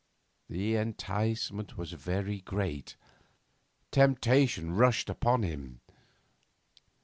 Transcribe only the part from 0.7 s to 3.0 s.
enticement was very great;